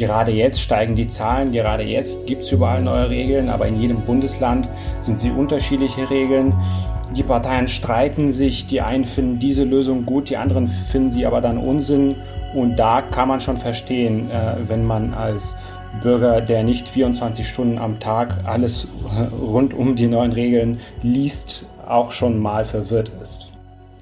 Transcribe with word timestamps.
Gerade 0.00 0.32
jetzt 0.32 0.62
steigen 0.62 0.96
die 0.96 1.08
Zahlen, 1.08 1.52
gerade 1.52 1.82
jetzt 1.82 2.26
gibt 2.26 2.44
es 2.44 2.52
überall 2.52 2.80
neue 2.80 3.10
Regeln, 3.10 3.50
aber 3.50 3.68
in 3.68 3.78
jedem 3.78 4.00
Bundesland 4.00 4.66
sind 4.98 5.20
sie 5.20 5.30
unterschiedliche 5.30 6.08
Regeln. 6.08 6.54
Die 7.14 7.22
Parteien 7.22 7.68
streiten 7.68 8.32
sich, 8.32 8.66
die 8.66 8.80
einen 8.80 9.04
finden 9.04 9.38
diese 9.38 9.64
Lösung 9.64 10.06
gut, 10.06 10.30
die 10.30 10.38
anderen 10.38 10.68
finden 10.68 11.10
sie 11.10 11.26
aber 11.26 11.42
dann 11.42 11.58
Unsinn. 11.58 12.16
Und 12.54 12.76
da 12.76 13.02
kann 13.02 13.28
man 13.28 13.42
schon 13.42 13.58
verstehen, 13.58 14.30
äh, 14.30 14.54
wenn 14.66 14.86
man 14.86 15.12
als 15.12 15.58
Bürger, 16.02 16.40
der 16.40 16.64
nicht 16.64 16.88
24 16.88 17.46
Stunden 17.46 17.78
am 17.78 18.00
Tag 18.00 18.38
alles 18.44 18.88
rund 19.38 19.74
um 19.74 19.96
die 19.96 20.06
neuen 20.06 20.32
Regeln 20.32 20.80
liest, 21.02 21.66
auch 21.86 22.10
schon 22.10 22.38
mal 22.38 22.64
verwirrt 22.64 23.12
ist. 23.20 23.49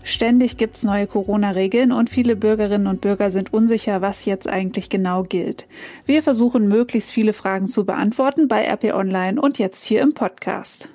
Ständig 0.09 0.57
gibt 0.57 0.79
es 0.79 0.85
neue 0.85 1.07
Corona-Regeln 1.07 1.93
und 1.93 2.09
viele 2.09 2.35
Bürgerinnen 2.35 2.87
und 2.87 3.03
Bürger 3.03 3.29
sind 3.29 3.53
unsicher, 3.53 4.01
was 4.01 4.25
jetzt 4.25 4.49
eigentlich 4.49 4.89
genau 4.89 5.23
gilt. 5.23 5.67
Wir 6.07 6.23
versuchen 6.23 6.67
möglichst 6.67 7.13
viele 7.13 7.35
Fragen 7.35 7.69
zu 7.69 7.85
beantworten 7.85 8.49
bei 8.49 8.65
RP 8.67 8.95
Online 8.95 9.39
und 9.39 9.59
jetzt 9.59 9.85
hier 9.85 10.01
im 10.01 10.15
Podcast. 10.15 10.89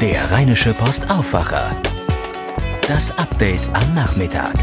Der 0.00 0.30
Rheinische 0.30 0.74
Post 0.74 1.10
Aufwacher. 1.10 1.76
Das 2.86 3.18
Update 3.18 3.68
am 3.72 3.94
Nachmittag. 3.96 4.54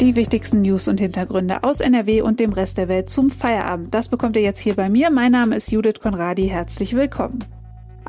Die 0.00 0.16
wichtigsten 0.16 0.62
News 0.62 0.88
und 0.88 1.00
Hintergründe 1.00 1.62
aus 1.64 1.80
NRW 1.80 2.22
und 2.22 2.40
dem 2.40 2.54
Rest 2.54 2.78
der 2.78 2.88
Welt 2.88 3.10
zum 3.10 3.28
Feierabend. 3.28 3.92
Das 3.92 4.08
bekommt 4.08 4.36
ihr 4.36 4.42
jetzt 4.42 4.60
hier 4.60 4.74
bei 4.74 4.88
mir. 4.88 5.10
Mein 5.10 5.32
Name 5.32 5.54
ist 5.54 5.70
Judith 5.70 6.00
Konradi. 6.00 6.48
Herzlich 6.48 6.96
willkommen. 6.96 7.40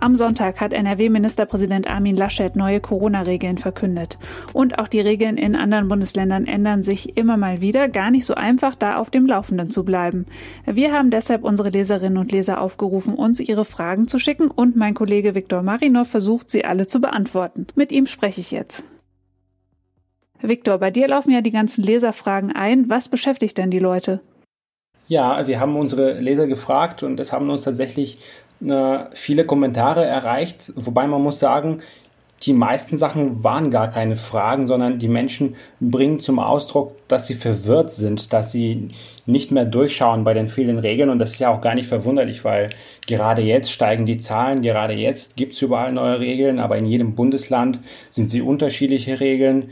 Am 0.03 0.17
Sonntag 0.17 0.59
hat 0.59 0.73
NRW-Ministerpräsident 0.73 1.89
Armin 1.89 2.15
Laschet 2.15 2.57
neue 2.57 2.81
Corona-Regeln 2.81 3.57
verkündet. 3.57 4.19
Und 4.51 4.77
auch 4.77 4.89
die 4.89 4.99
Regeln 4.99 5.37
in 5.37 5.55
anderen 5.55 5.87
Bundesländern 5.87 6.45
ändern 6.45 6.83
sich 6.83 7.15
immer 7.15 7.37
mal 7.37 7.61
wieder. 7.61 7.87
Gar 7.87 8.11
nicht 8.11 8.25
so 8.25 8.35
einfach, 8.35 8.75
da 8.75 8.97
auf 8.97 9.11
dem 9.11 9.25
Laufenden 9.25 9.69
zu 9.69 9.85
bleiben. 9.85 10.25
Wir 10.65 10.91
haben 10.91 11.09
deshalb 11.09 11.45
unsere 11.45 11.69
Leserinnen 11.69 12.17
und 12.17 12.33
Leser 12.33 12.59
aufgerufen, 12.59 13.13
uns 13.13 13.39
ihre 13.39 13.63
Fragen 13.63 14.09
zu 14.09 14.19
schicken 14.19 14.51
und 14.51 14.75
mein 14.75 14.93
Kollege 14.93 15.35
Viktor 15.35 15.61
Marinov 15.61 16.09
versucht, 16.09 16.49
sie 16.49 16.65
alle 16.65 16.85
zu 16.85 16.99
beantworten. 16.99 17.67
Mit 17.75 17.93
ihm 17.93 18.05
spreche 18.05 18.41
ich 18.41 18.51
jetzt. 18.51 18.83
Viktor, 20.41 20.79
bei 20.79 20.91
dir 20.91 21.07
laufen 21.07 21.31
ja 21.31 21.39
die 21.39 21.51
ganzen 21.51 21.81
Leserfragen 21.81 22.51
ein. 22.51 22.89
Was 22.89 23.07
beschäftigt 23.07 23.57
denn 23.57 23.71
die 23.71 23.79
Leute? 23.79 24.19
Ja, 25.13 25.45
wir 25.45 25.59
haben 25.59 25.75
unsere 25.75 26.13
Leser 26.13 26.47
gefragt 26.47 27.03
und 27.03 27.19
es 27.19 27.31
haben 27.31 27.47
uns 27.51 27.61
tatsächlich 27.61 28.17
äh, 28.65 28.97
viele 29.13 29.45
Kommentare 29.45 30.03
erreicht, 30.03 30.73
wobei 30.75 31.05
man 31.05 31.21
muss 31.21 31.37
sagen, 31.37 31.83
die 32.41 32.53
meisten 32.53 32.97
Sachen 32.97 33.43
waren 33.43 33.69
gar 33.69 33.91
keine 33.91 34.17
Fragen, 34.17 34.65
sondern 34.65 34.97
die 34.97 35.07
Menschen 35.07 35.55
bringen 35.79 36.19
zum 36.19 36.39
Ausdruck, 36.39 36.95
dass 37.07 37.27
sie 37.27 37.35
verwirrt 37.35 37.91
sind, 37.91 38.33
dass 38.33 38.51
sie 38.51 38.89
nicht 39.27 39.51
mehr 39.51 39.65
durchschauen 39.65 40.23
bei 40.23 40.33
den 40.33 40.49
vielen 40.49 40.79
Regeln. 40.79 41.11
Und 41.11 41.19
das 41.19 41.33
ist 41.33 41.39
ja 41.39 41.53
auch 41.53 41.61
gar 41.61 41.75
nicht 41.75 41.87
verwunderlich, 41.87 42.43
weil 42.43 42.69
gerade 43.05 43.43
jetzt 43.43 43.71
steigen 43.71 44.07
die 44.07 44.17
Zahlen, 44.17 44.63
gerade 44.63 44.93
jetzt 44.93 45.37
gibt 45.37 45.53
es 45.53 45.61
überall 45.61 45.93
neue 45.93 46.19
Regeln, 46.19 46.57
aber 46.57 46.75
in 46.79 46.87
jedem 46.87 47.13
Bundesland 47.13 47.77
sind 48.09 48.31
sie 48.31 48.41
unterschiedliche 48.41 49.19
Regeln. 49.19 49.69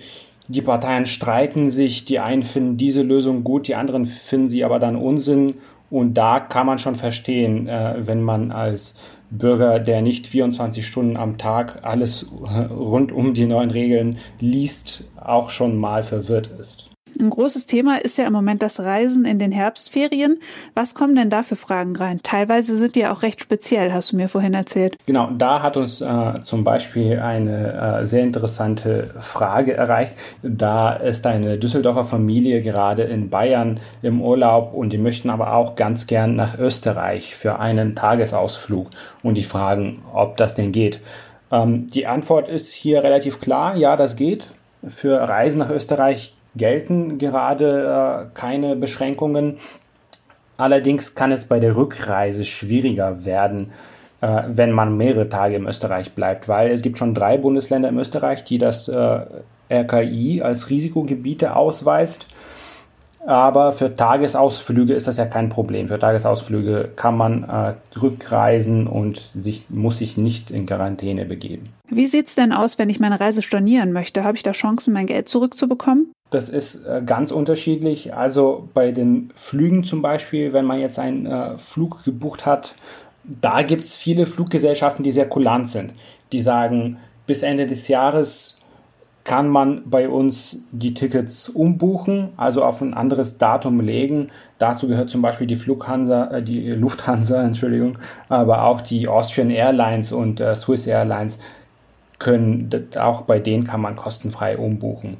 Die 0.52 0.62
Parteien 0.62 1.06
streiten 1.06 1.70
sich, 1.70 2.04
die 2.04 2.20
einen 2.20 2.44
finden 2.44 2.76
diese 2.76 3.04
Lösung 3.04 3.46
gut, 3.46 3.70
die 3.70 3.76
anderen 3.76 4.06
finden 4.06 4.50
sie 4.50 4.66
aber 4.66 4.80
dann 4.80 4.98
Unsinn. 4.98 5.54
Und 5.90 6.16
da 6.16 6.42
kann 6.42 6.66
man 6.66 6.78
schon 6.78 6.98
verstehen, 6.98 7.70
äh, 7.70 7.96
wenn 8.06 8.22
man 8.22 8.52
als 8.52 9.00
Bürger, 9.30 9.80
der 9.80 10.02
nicht 10.02 10.28
24 10.28 10.86
Stunden 10.86 11.16
am 11.16 11.38
Tag 11.38 11.80
alles 11.84 12.30
rund 12.70 13.14
um 13.14 13.34
die 13.34 13.46
neuen 13.46 13.72
Regeln 13.72 14.18
liest, 14.42 15.06
auch 15.16 15.50
schon 15.52 15.78
mal 15.78 16.04
verwirrt 16.04 16.50
ist. 16.60 16.91
Ein 17.20 17.30
großes 17.30 17.66
Thema 17.66 17.98
ist 17.98 18.18
ja 18.18 18.26
im 18.26 18.34
Moment 18.34 18.62
das 18.62 18.80
Reisen 18.80 19.26
in 19.26 19.40
den 19.40 19.52
Herbstferien. 19.52 20.40
Was 20.76 20.96
kommen 20.96 21.16
denn 21.16 21.30
da 21.30 21.44
für 21.44 21.56
Fragen 21.56 21.96
rein? 21.96 22.22
Teilweise 22.24 22.78
sind 22.78 22.96
die 22.96 23.02
ja 23.02 23.14
auch 23.14 23.22
recht 23.22 23.42
speziell, 23.42 23.94
hast 23.94 24.12
du 24.12 24.16
mir 24.16 24.30
vorhin 24.30 24.54
erzählt. 24.54 24.98
Genau, 25.06 25.30
da 25.32 25.62
hat 25.62 25.78
uns 25.78 26.02
äh, 26.02 26.42
zum 26.42 26.64
Beispiel 26.64 27.20
eine 27.20 28.02
äh, 28.02 28.06
sehr 28.06 28.24
interessante 28.24 29.14
Frage 29.20 29.74
erreicht. 29.74 30.14
Da 30.42 30.94
ist 30.94 31.26
eine 31.28 31.58
Düsseldorfer 31.58 32.06
Familie 32.06 32.62
gerade 32.62 33.04
in 33.04 33.30
Bayern 33.30 33.80
im 34.02 34.22
Urlaub 34.22 34.74
und 34.74 34.94
die 34.94 34.98
möchten 34.98 35.30
aber 35.30 35.54
auch 35.54 35.76
ganz 35.76 36.08
gern 36.08 36.36
nach 36.36 36.58
Österreich 36.58 37.36
für 37.36 37.60
einen 37.60 37.96
Tagesausflug 37.96 38.88
und 39.24 39.36
die 39.36 39.44
fragen, 39.44 40.02
ob 40.14 40.38
das 40.38 40.56
denn 40.56 40.72
geht. 40.72 41.00
Ähm, 41.52 41.88
die 41.88 42.08
Antwort 42.08 42.50
ist 42.50 42.74
hier 42.74 43.04
relativ 43.04 43.40
klar, 43.40 43.76
ja, 43.76 43.98
das 43.98 44.16
geht. 44.16 44.48
Für 44.88 45.18
Reisen 45.30 45.60
nach 45.60 45.70
Österreich 45.70 46.34
gelten 46.56 47.18
gerade 47.18 48.30
äh, 48.30 48.38
keine 48.38 48.76
Beschränkungen. 48.76 49.58
Allerdings 50.58 51.16
kann 51.16 51.32
es 51.32 51.46
bei 51.46 51.60
der 51.60 51.76
Rückreise 51.76 52.46
schwieriger 52.46 53.26
werden, 53.26 53.72
äh, 54.22 54.44
wenn 54.48 54.72
man 54.72 54.98
mehrere 54.98 55.30
Tage 55.30 55.56
in 55.56 55.66
Österreich 55.66 56.14
bleibt, 56.14 56.48
weil 56.48 56.72
es 56.72 56.82
gibt 56.82 56.98
schon 56.98 57.16
drei 57.16 57.38
Bundesländer 57.38 57.90
in 57.90 57.98
Österreich, 57.98 58.44
die 58.44 58.58
das 58.58 58.88
äh, 58.88 59.22
RKI 59.72 60.42
als 60.42 60.70
Risikogebiete 60.70 61.56
ausweist. 61.56 62.28
Aber 63.26 63.72
für 63.72 63.96
Tagesausflüge 63.96 64.94
ist 64.94 65.08
das 65.08 65.18
ja 65.18 65.26
kein 65.26 65.50
Problem. 65.50 65.90
Für 65.90 66.00
Tagesausflüge 66.00 66.90
kann 66.96 67.16
man 67.16 67.44
äh, 67.44 67.74
rückreisen 68.00 68.88
und 68.88 69.22
sich, 69.36 69.70
muss 69.70 70.00
sich 70.00 70.18
nicht 70.18 70.50
in 70.50 70.66
Quarantäne 70.66 71.26
begeben. 71.26 71.70
Wie 71.88 72.08
sieht 72.08 72.26
es 72.26 72.36
denn 72.36 72.52
aus, 72.52 72.80
wenn 72.80 72.90
ich 72.90 73.00
meine 73.00 73.20
Reise 73.20 73.44
stornieren 73.44 73.94
möchte? 73.94 74.24
Habe 74.24 74.38
ich 74.38 74.44
da 74.44 74.54
Chancen, 74.54 74.94
mein 74.94 75.06
Geld 75.06 75.30
zurückzubekommen? 75.30 76.12
Das 76.32 76.48
ist 76.48 76.86
äh, 76.86 77.02
ganz 77.06 77.32
unterschiedlich. 77.32 78.16
Also 78.16 78.70
bei 78.74 78.92
den 78.92 79.32
Flügen 79.36 79.84
zum 79.84 80.02
Beispiel, 80.02 80.54
wenn 80.54 80.66
man 80.66 80.80
jetzt 80.80 80.98
einen 80.98 81.26
äh, 81.26 81.58
Flug 81.58 82.04
gebucht 82.06 82.46
hat, 82.46 82.74
da 83.24 83.62
gibt 83.62 83.84
es 83.84 83.96
viele 83.96 84.26
Fluggesellschaften, 84.26 85.04
die 85.04 85.12
sehr 85.12 85.28
kulant 85.28 85.68
sind. 85.68 85.94
Die 86.32 86.42
sagen, 86.42 86.98
bis 87.28 87.44
Ende 87.44 87.68
des 87.68 87.90
Jahres 87.90 88.60
kann 89.26 89.50
man 89.50 89.84
bei 89.86 90.08
uns 90.08 90.64
die 90.72 90.94
Tickets 90.94 91.50
umbuchen, 91.50 92.30
also 92.38 92.64
auf 92.64 92.82
ein 92.82 92.94
anderes 92.94 93.38
Datum 93.38 93.82
legen. 93.82 94.30
Dazu 94.58 94.88
gehört 94.88 95.10
zum 95.10 95.22
Beispiel 95.22 95.48
die 95.48 95.58
Flughansa, 95.58 96.32
äh, 96.32 96.42
die 96.42 96.72
Lufthansa, 96.72 97.44
Entschuldigung, 97.44 97.98
aber 98.30 98.64
auch 98.64 98.80
die 98.80 99.10
Austrian 99.10 99.50
Airlines 99.50 100.14
und 100.14 100.42
Swiss 100.56 100.88
Airlines 100.88 101.40
können, 102.20 102.70
auch 102.98 103.24
bei 103.24 103.40
denen 103.40 103.66
kann 103.66 103.82
man 103.82 103.98
kostenfrei 103.98 104.58
umbuchen. 104.58 105.18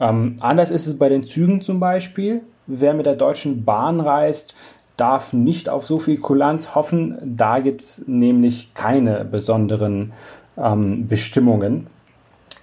Ähm, 0.00 0.36
anders 0.40 0.70
ist 0.70 0.86
es 0.86 0.98
bei 0.98 1.08
den 1.08 1.24
Zügen 1.24 1.60
zum 1.60 1.80
Beispiel. 1.80 2.42
Wer 2.66 2.94
mit 2.94 3.06
der 3.06 3.16
Deutschen 3.16 3.64
Bahn 3.64 4.00
reist, 4.00 4.54
darf 4.96 5.32
nicht 5.32 5.68
auf 5.68 5.86
so 5.86 5.98
viel 5.98 6.18
Kulanz 6.18 6.74
hoffen. 6.74 7.18
Da 7.24 7.60
gibt 7.60 7.82
es 7.82 8.06
nämlich 8.06 8.74
keine 8.74 9.24
besonderen 9.24 10.12
ähm, 10.56 11.08
Bestimmungen 11.08 11.86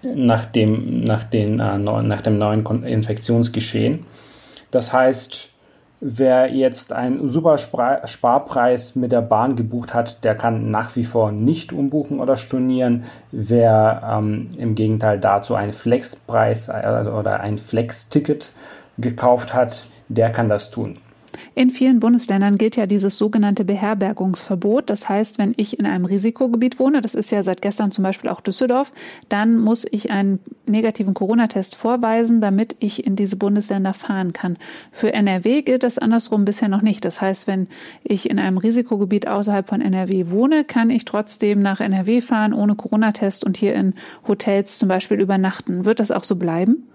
nach 0.03 0.45
dem, 0.45 1.03
nach, 1.03 1.23
den, 1.23 1.59
äh, 1.59 1.77
nach 1.77 2.21
dem 2.21 2.37
neuen 2.37 2.83
Infektionsgeschehen. 2.83 4.05
Das 4.71 4.93
heißt, 4.93 5.49
wer 5.99 6.53
jetzt 6.53 6.93
einen 6.93 7.29
super 7.29 7.57
Sparpreis 7.57 8.95
mit 8.95 9.11
der 9.11 9.21
Bahn 9.21 9.55
gebucht 9.55 9.93
hat, 9.93 10.23
der 10.23 10.35
kann 10.35 10.71
nach 10.71 10.95
wie 10.95 11.03
vor 11.03 11.31
nicht 11.31 11.73
umbuchen 11.73 12.19
oder 12.19 12.37
stornieren. 12.37 13.05
Wer 13.31 14.01
ähm, 14.05 14.49
im 14.57 14.75
Gegenteil 14.75 15.19
dazu 15.19 15.55
einen 15.55 15.73
Flexpreis 15.73 16.69
äh, 16.69 17.07
oder 17.07 17.39
ein 17.39 17.57
Flex-Ticket 17.57 18.51
gekauft 18.97 19.53
hat, 19.53 19.87
der 20.07 20.31
kann 20.31 20.49
das 20.49 20.71
tun. 20.71 20.99
In 21.57 21.69
vielen 21.69 22.01
Bundesländern 22.01 22.57
gilt 22.57 22.75
ja 22.75 22.85
dieses 22.85 23.17
sogenannte 23.17 23.63
Beherbergungsverbot. 23.63 24.89
Das 24.89 25.07
heißt, 25.07 25.37
wenn 25.37 25.53
ich 25.55 25.79
in 25.79 25.85
einem 25.85 26.03
Risikogebiet 26.03 26.79
wohne, 26.79 26.99
das 26.99 27.15
ist 27.15 27.31
ja 27.31 27.41
seit 27.43 27.61
gestern 27.61 27.93
zum 27.93 28.03
Beispiel 28.03 28.29
auch 28.29 28.41
Düsseldorf, 28.41 28.91
dann 29.29 29.57
muss 29.57 29.85
ich 29.89 30.11
einen 30.11 30.39
negativen 30.65 31.13
Corona-Test 31.13 31.75
vorweisen, 31.75 32.41
damit 32.41 32.75
ich 32.79 33.07
in 33.07 33.15
diese 33.15 33.37
Bundesländer 33.37 33.93
fahren 33.93 34.33
kann. 34.33 34.57
Für 34.91 35.13
NRW 35.13 35.61
gilt 35.61 35.83
das 35.83 35.97
andersrum 35.97 36.43
bisher 36.43 36.67
noch 36.67 36.81
nicht. 36.81 37.05
Das 37.05 37.21
heißt, 37.21 37.47
wenn 37.47 37.67
ich 38.03 38.29
in 38.29 38.37
einem 38.37 38.57
Risikogebiet 38.57 39.25
außerhalb 39.25 39.69
von 39.69 39.79
NRW 39.79 40.29
wohne, 40.31 40.65
kann 40.65 40.89
ich 40.89 41.05
trotzdem 41.05 41.61
nach 41.61 41.79
NRW 41.79 42.19
fahren 42.19 42.51
ohne 42.53 42.75
Corona-Test 42.75 43.45
und 43.45 43.55
hier 43.55 43.75
in 43.75 43.93
Hotels 44.27 44.77
zum 44.77 44.89
Beispiel 44.89 45.21
übernachten. 45.21 45.85
Wird 45.85 46.01
das 46.01 46.11
auch 46.11 46.25
so 46.25 46.35
bleiben? 46.35 46.89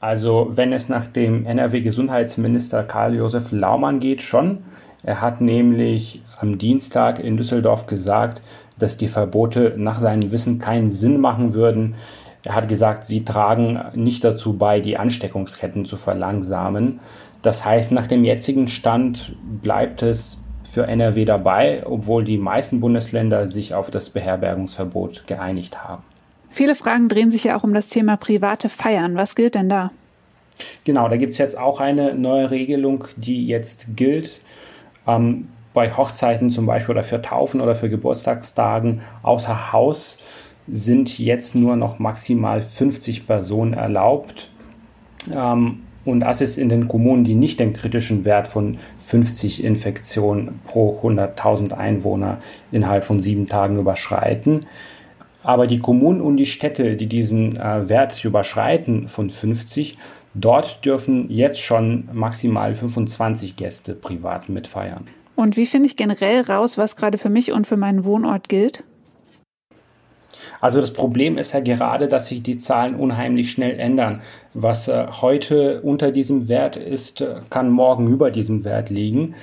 Also 0.00 0.48
wenn 0.50 0.72
es 0.72 0.88
nach 0.88 1.06
dem 1.06 1.46
NRW-Gesundheitsminister 1.46 2.82
Karl-Josef 2.82 3.50
Laumann 3.50 4.00
geht, 4.00 4.22
schon. 4.22 4.58
Er 5.02 5.20
hat 5.20 5.40
nämlich 5.40 6.22
am 6.38 6.58
Dienstag 6.58 7.18
in 7.18 7.36
Düsseldorf 7.36 7.86
gesagt, 7.86 8.42
dass 8.78 8.96
die 8.96 9.08
Verbote 9.08 9.74
nach 9.76 10.00
seinem 10.00 10.30
Wissen 10.30 10.58
keinen 10.58 10.90
Sinn 10.90 11.20
machen 11.20 11.54
würden. 11.54 11.94
Er 12.44 12.54
hat 12.54 12.68
gesagt, 12.68 13.04
sie 13.04 13.24
tragen 13.24 13.80
nicht 13.94 14.22
dazu 14.22 14.58
bei, 14.58 14.80
die 14.80 14.98
Ansteckungsketten 14.98 15.86
zu 15.86 15.96
verlangsamen. 15.96 17.00
Das 17.42 17.64
heißt, 17.64 17.92
nach 17.92 18.06
dem 18.06 18.24
jetzigen 18.24 18.68
Stand 18.68 19.34
bleibt 19.62 20.02
es 20.02 20.44
für 20.62 20.86
NRW 20.86 21.24
dabei, 21.24 21.82
obwohl 21.86 22.24
die 22.24 22.38
meisten 22.38 22.80
Bundesländer 22.80 23.44
sich 23.44 23.74
auf 23.74 23.90
das 23.90 24.10
Beherbergungsverbot 24.10 25.26
geeinigt 25.26 25.84
haben. 25.84 26.02
Viele 26.56 26.74
Fragen 26.74 27.10
drehen 27.10 27.30
sich 27.30 27.44
ja 27.44 27.54
auch 27.54 27.64
um 27.64 27.74
das 27.74 27.90
Thema 27.90 28.16
private 28.16 28.70
Feiern. 28.70 29.14
Was 29.14 29.34
gilt 29.34 29.56
denn 29.56 29.68
da? 29.68 29.90
Genau, 30.84 31.06
da 31.06 31.18
gibt 31.18 31.34
es 31.34 31.38
jetzt 31.38 31.58
auch 31.58 31.80
eine 31.80 32.14
neue 32.14 32.50
Regelung, 32.50 33.04
die 33.16 33.46
jetzt 33.46 33.88
gilt. 33.94 34.40
Ähm, 35.06 35.48
bei 35.74 35.94
Hochzeiten 35.94 36.48
zum 36.48 36.64
Beispiel 36.64 36.94
oder 36.94 37.04
für 37.04 37.20
Taufen 37.20 37.60
oder 37.60 37.74
für 37.74 37.90
Geburtstagstagen 37.90 39.02
außer 39.22 39.74
Haus 39.74 40.16
sind 40.66 41.18
jetzt 41.18 41.54
nur 41.54 41.76
noch 41.76 41.98
maximal 41.98 42.62
50 42.62 43.26
Personen 43.26 43.74
erlaubt. 43.74 44.48
Ähm, 45.34 45.82
und 46.06 46.20
das 46.20 46.40
ist 46.40 46.56
in 46.56 46.70
den 46.70 46.88
Kommunen, 46.88 47.24
die 47.24 47.34
nicht 47.34 47.60
den 47.60 47.74
kritischen 47.74 48.24
Wert 48.24 48.48
von 48.48 48.78
50 49.00 49.62
Infektionen 49.62 50.58
pro 50.66 51.00
100.000 51.02 51.74
Einwohner 51.74 52.38
innerhalb 52.72 53.04
von 53.04 53.20
sieben 53.20 53.46
Tagen 53.46 53.78
überschreiten. 53.78 54.64
Aber 55.46 55.68
die 55.68 55.78
Kommunen 55.78 56.20
und 56.20 56.38
die 56.38 56.44
Städte, 56.44 56.96
die 56.96 57.06
diesen 57.06 57.56
äh, 57.56 57.88
Wert 57.88 58.24
überschreiten 58.24 59.06
von 59.06 59.30
50, 59.30 59.96
dort 60.34 60.84
dürfen 60.84 61.30
jetzt 61.30 61.60
schon 61.60 62.08
maximal 62.12 62.74
25 62.74 63.54
Gäste 63.54 63.94
privat 63.94 64.48
mitfeiern. 64.48 65.06
Und 65.36 65.56
wie 65.56 65.66
finde 65.66 65.86
ich 65.86 65.94
generell 65.94 66.40
raus, 66.40 66.78
was 66.78 66.96
gerade 66.96 67.16
für 67.16 67.28
mich 67.28 67.52
und 67.52 67.64
für 67.64 67.76
meinen 67.76 68.04
Wohnort 68.04 68.48
gilt? 68.48 68.82
Also 70.60 70.80
das 70.80 70.92
Problem 70.92 71.38
ist 71.38 71.54
ja 71.54 71.60
gerade, 71.60 72.08
dass 72.08 72.26
sich 72.26 72.42
die 72.42 72.58
Zahlen 72.58 72.96
unheimlich 72.96 73.52
schnell 73.52 73.78
ändern. 73.78 74.22
Was 74.52 74.88
äh, 74.88 75.06
heute 75.20 75.80
unter 75.82 76.10
diesem 76.10 76.48
Wert 76.48 76.76
ist, 76.76 77.24
kann 77.50 77.70
morgen 77.70 78.08
über 78.08 78.32
diesem 78.32 78.64
Wert 78.64 78.90
liegen. 78.90 79.36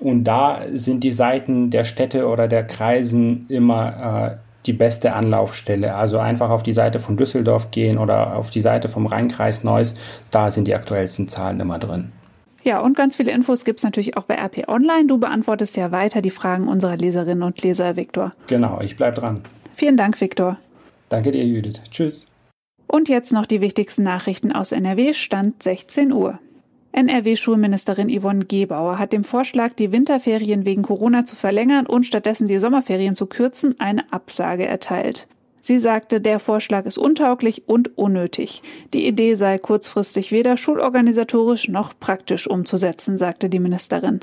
Und 0.00 0.24
da 0.24 0.62
sind 0.72 1.04
die 1.04 1.12
Seiten 1.12 1.68
der 1.68 1.84
Städte 1.84 2.28
oder 2.28 2.48
der 2.48 2.66
Kreisen 2.66 3.44
immer 3.50 4.38
äh, 4.38 4.49
die 4.66 4.72
beste 4.72 5.14
Anlaufstelle. 5.14 5.94
Also 5.94 6.18
einfach 6.18 6.50
auf 6.50 6.62
die 6.62 6.72
Seite 6.72 7.00
von 7.00 7.16
Düsseldorf 7.16 7.70
gehen 7.70 7.98
oder 7.98 8.36
auf 8.36 8.50
die 8.50 8.60
Seite 8.60 8.88
vom 8.88 9.06
Rheinkreis 9.06 9.64
Neuss. 9.64 9.96
Da 10.30 10.50
sind 10.50 10.68
die 10.68 10.74
aktuellsten 10.74 11.28
Zahlen 11.28 11.60
immer 11.60 11.78
drin. 11.78 12.12
Ja, 12.62 12.80
und 12.80 12.94
ganz 12.96 13.16
viele 13.16 13.32
Infos 13.32 13.64
gibt 13.64 13.78
es 13.78 13.84
natürlich 13.84 14.16
auch 14.16 14.24
bei 14.24 14.34
RP 14.34 14.68
Online. 14.68 15.06
Du 15.06 15.18
beantwortest 15.18 15.76
ja 15.76 15.92
weiter 15.92 16.20
die 16.20 16.30
Fragen 16.30 16.68
unserer 16.68 16.96
Leserinnen 16.96 17.42
und 17.42 17.62
Leser, 17.62 17.96
Viktor. 17.96 18.32
Genau, 18.48 18.80
ich 18.82 18.96
bleibe 18.96 19.18
dran. 19.18 19.40
Vielen 19.74 19.96
Dank, 19.96 20.20
Viktor. 20.20 20.58
Danke 21.08 21.32
dir, 21.32 21.44
Judith. 21.44 21.80
Tschüss. 21.90 22.26
Und 22.86 23.08
jetzt 23.08 23.32
noch 23.32 23.46
die 23.46 23.60
wichtigsten 23.60 24.02
Nachrichten 24.02 24.52
aus 24.52 24.72
NRW, 24.72 25.14
Stand 25.14 25.62
16 25.62 26.12
Uhr. 26.12 26.38
NRW-Schulministerin 26.92 28.08
Yvonne 28.08 28.44
Gebauer 28.44 28.98
hat 28.98 29.12
dem 29.12 29.24
Vorschlag, 29.24 29.74
die 29.74 29.92
Winterferien 29.92 30.64
wegen 30.64 30.82
Corona 30.82 31.24
zu 31.24 31.36
verlängern 31.36 31.86
und 31.86 32.04
stattdessen 32.04 32.48
die 32.48 32.58
Sommerferien 32.58 33.16
zu 33.16 33.26
kürzen, 33.26 33.78
eine 33.78 34.12
Absage 34.12 34.66
erteilt. 34.66 35.28
Sie 35.60 35.78
sagte, 35.78 36.20
der 36.20 36.38
Vorschlag 36.38 36.86
ist 36.86 36.98
untauglich 36.98 37.68
und 37.68 37.96
unnötig. 37.98 38.62
Die 38.94 39.06
Idee 39.06 39.34
sei 39.34 39.58
kurzfristig 39.58 40.32
weder 40.32 40.56
schulorganisatorisch 40.56 41.68
noch 41.68 41.92
praktisch 41.98 42.48
umzusetzen, 42.48 43.18
sagte 43.18 43.48
die 43.50 43.60
Ministerin. 43.60 44.20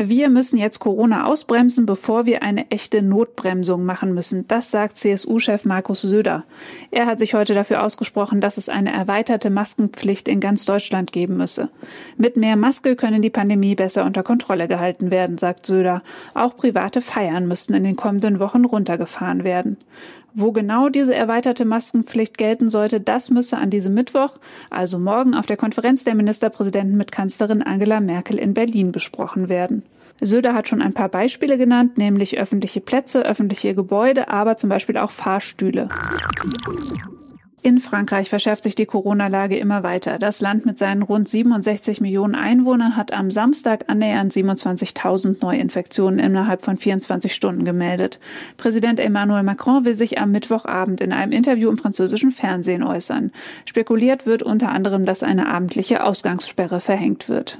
Wir 0.00 0.28
müssen 0.28 0.58
jetzt 0.58 0.78
Corona 0.78 1.26
ausbremsen, 1.26 1.84
bevor 1.84 2.24
wir 2.24 2.44
eine 2.44 2.70
echte 2.70 3.02
Notbremsung 3.02 3.84
machen 3.84 4.14
müssen. 4.14 4.46
Das 4.46 4.70
sagt 4.70 4.96
CSU-Chef 4.96 5.64
Markus 5.64 6.02
Söder. 6.02 6.44
Er 6.92 7.06
hat 7.06 7.18
sich 7.18 7.34
heute 7.34 7.52
dafür 7.52 7.82
ausgesprochen, 7.82 8.40
dass 8.40 8.58
es 8.58 8.68
eine 8.68 8.92
erweiterte 8.92 9.50
Maskenpflicht 9.50 10.28
in 10.28 10.38
ganz 10.38 10.64
Deutschland 10.64 11.10
geben 11.10 11.36
müsse. 11.36 11.68
Mit 12.16 12.36
mehr 12.36 12.54
Maske 12.54 12.94
können 12.94 13.22
die 13.22 13.28
Pandemie 13.28 13.74
besser 13.74 14.04
unter 14.04 14.22
Kontrolle 14.22 14.68
gehalten 14.68 15.10
werden, 15.10 15.36
sagt 15.36 15.66
Söder. 15.66 16.04
Auch 16.32 16.56
private 16.56 17.00
Feiern 17.00 17.48
müssten 17.48 17.74
in 17.74 17.82
den 17.82 17.96
kommenden 17.96 18.38
Wochen 18.38 18.64
runtergefahren 18.64 19.42
werden. 19.42 19.78
Wo 20.34 20.52
genau 20.52 20.88
diese 20.88 21.14
erweiterte 21.14 21.64
Maskenpflicht 21.64 22.38
gelten 22.38 22.68
sollte, 22.68 23.00
das 23.00 23.30
müsse 23.30 23.58
an 23.58 23.70
diesem 23.70 23.94
Mittwoch, 23.94 24.38
also 24.70 24.98
morgen, 24.98 25.34
auf 25.34 25.46
der 25.46 25.56
Konferenz 25.56 26.04
der 26.04 26.14
Ministerpräsidenten 26.14 26.96
mit 26.96 27.12
Kanzlerin 27.12 27.62
Angela 27.62 28.00
Merkel 28.00 28.38
in 28.38 28.54
Berlin 28.54 28.92
besprochen 28.92 29.48
werden. 29.48 29.82
Söder 30.20 30.54
hat 30.54 30.68
schon 30.68 30.82
ein 30.82 30.94
paar 30.94 31.08
Beispiele 31.08 31.58
genannt, 31.58 31.96
nämlich 31.96 32.38
öffentliche 32.38 32.80
Plätze, 32.80 33.24
öffentliche 33.24 33.74
Gebäude, 33.74 34.28
aber 34.28 34.56
zum 34.56 34.68
Beispiel 34.68 34.98
auch 34.98 35.10
Fahrstühle. 35.10 35.88
In 37.60 37.78
Frankreich 37.78 38.28
verschärft 38.28 38.62
sich 38.62 38.76
die 38.76 38.86
Corona-Lage 38.86 39.58
immer 39.58 39.82
weiter. 39.82 40.18
Das 40.18 40.40
Land 40.40 40.64
mit 40.64 40.78
seinen 40.78 41.02
rund 41.02 41.28
67 41.28 42.00
Millionen 42.00 42.36
Einwohnern 42.36 42.96
hat 42.96 43.12
am 43.12 43.30
Samstag 43.30 43.84
annähernd 43.88 44.32
27.000 44.32 45.38
Neuinfektionen 45.42 46.20
innerhalb 46.20 46.62
von 46.62 46.76
24 46.76 47.34
Stunden 47.34 47.64
gemeldet. 47.64 48.20
Präsident 48.56 49.00
Emmanuel 49.00 49.42
Macron 49.42 49.84
will 49.84 49.94
sich 49.94 50.20
am 50.20 50.30
Mittwochabend 50.30 51.00
in 51.00 51.12
einem 51.12 51.32
Interview 51.32 51.68
im 51.68 51.78
französischen 51.78 52.30
Fernsehen 52.30 52.84
äußern. 52.84 53.32
Spekuliert 53.64 54.24
wird 54.24 54.44
unter 54.44 54.70
anderem, 54.70 55.04
dass 55.04 55.24
eine 55.24 55.48
abendliche 55.48 56.04
Ausgangssperre 56.04 56.80
verhängt 56.80 57.28
wird. 57.28 57.58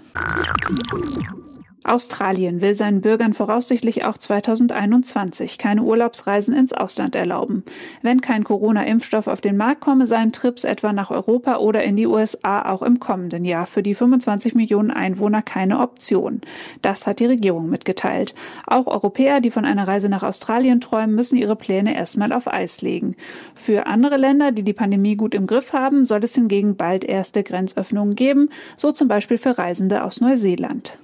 Australien 1.84 2.60
will 2.60 2.74
seinen 2.74 3.00
Bürgern 3.00 3.34
voraussichtlich 3.34 4.04
auch 4.04 4.18
2021 4.18 5.58
keine 5.58 5.82
Urlaubsreisen 5.82 6.54
ins 6.54 6.72
Ausland 6.72 7.14
erlauben. 7.14 7.62
Wenn 8.02 8.20
kein 8.20 8.44
Corona-Impfstoff 8.44 9.26
auf 9.26 9.40
den 9.40 9.56
Markt 9.56 9.80
komme, 9.80 10.06
seien 10.06 10.32
Trips 10.32 10.64
etwa 10.64 10.92
nach 10.92 11.10
Europa 11.10 11.56
oder 11.56 11.84
in 11.84 11.96
die 11.96 12.06
USA 12.06 12.70
auch 12.70 12.82
im 12.82 12.98
kommenden 12.98 13.44
Jahr 13.44 13.66
für 13.66 13.82
die 13.82 13.94
25 13.94 14.54
Millionen 14.54 14.90
Einwohner 14.90 15.40
keine 15.42 15.80
Option. 15.80 16.40
Das 16.82 17.06
hat 17.06 17.20
die 17.20 17.26
Regierung 17.26 17.70
mitgeteilt. 17.70 18.34
Auch 18.66 18.86
Europäer, 18.86 19.40
die 19.40 19.50
von 19.50 19.64
einer 19.64 19.86
Reise 19.86 20.08
nach 20.08 20.22
Australien 20.22 20.80
träumen, 20.80 21.14
müssen 21.14 21.36
ihre 21.36 21.56
Pläne 21.56 21.94
erstmal 21.94 22.32
auf 22.32 22.48
Eis 22.48 22.82
legen. 22.82 23.14
Für 23.54 23.86
andere 23.86 24.16
Länder, 24.16 24.52
die 24.52 24.62
die 24.62 24.72
Pandemie 24.72 25.16
gut 25.16 25.34
im 25.34 25.46
Griff 25.46 25.72
haben, 25.72 26.06
soll 26.06 26.24
es 26.24 26.34
hingegen 26.34 26.76
bald 26.76 27.04
erste 27.04 27.42
Grenzöffnungen 27.42 28.14
geben, 28.14 28.50
so 28.76 28.92
zum 28.92 29.08
Beispiel 29.08 29.38
für 29.38 29.58
Reisende 29.58 30.04
aus 30.04 30.20
Neuseeland. 30.20 30.98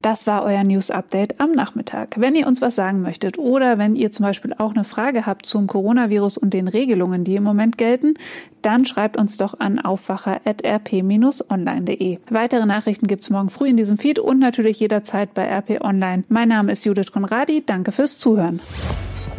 Das 0.00 0.28
war 0.28 0.44
euer 0.44 0.62
News 0.62 0.92
Update 0.92 1.40
am 1.40 1.50
Nachmittag. 1.52 2.14
Wenn 2.18 2.36
ihr 2.36 2.46
uns 2.46 2.62
was 2.62 2.76
sagen 2.76 3.02
möchtet 3.02 3.36
oder 3.36 3.78
wenn 3.78 3.96
ihr 3.96 4.12
zum 4.12 4.24
Beispiel 4.24 4.54
auch 4.56 4.72
eine 4.72 4.84
Frage 4.84 5.26
habt 5.26 5.44
zum 5.44 5.66
Coronavirus 5.66 6.38
und 6.38 6.54
den 6.54 6.68
Regelungen, 6.68 7.24
die 7.24 7.34
im 7.34 7.42
Moment 7.42 7.78
gelten, 7.78 8.14
dann 8.62 8.86
schreibt 8.86 9.16
uns 9.16 9.38
doch 9.38 9.58
an 9.58 9.80
aufwacher.rp-online.de. 9.80 12.18
Weitere 12.30 12.64
Nachrichten 12.64 13.08
gibt's 13.08 13.28
morgen 13.28 13.50
früh 13.50 13.66
in 13.68 13.76
diesem 13.76 13.98
Feed 13.98 14.20
und 14.20 14.38
natürlich 14.38 14.78
jederzeit 14.78 15.34
bei 15.34 15.48
RP 15.48 15.80
Online. 15.80 16.22
Mein 16.28 16.48
Name 16.48 16.70
ist 16.70 16.84
Judith 16.84 17.10
Konradi. 17.10 17.64
Danke 17.66 17.90
fürs 17.90 18.18
Zuhören. 18.18 18.60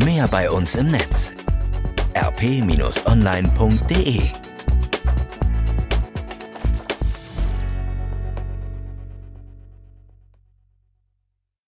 Mehr 0.04 0.28
bei 0.28 0.52
uns 0.52 0.76
im 0.76 0.88
Netz 0.88 1.34
rp-online.de 2.16 4.22